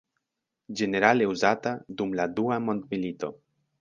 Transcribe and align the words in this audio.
Ĝenerale 0.79 1.27
uzata 1.33 1.73
dum 1.99 2.17
la 2.21 2.29
dua 2.41 2.59
mondmilito. 2.71 3.35